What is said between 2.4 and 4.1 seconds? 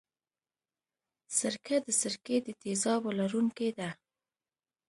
د تیزابو لرونکې ده.